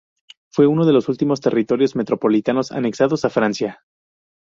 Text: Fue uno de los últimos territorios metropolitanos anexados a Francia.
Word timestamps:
Fue 0.49 0.65
uno 0.65 0.87
de 0.87 0.93
los 0.93 1.09
últimos 1.09 1.41
territorios 1.41 1.95
metropolitanos 1.95 2.71
anexados 2.71 3.23
a 3.23 3.29
Francia. 3.29 3.83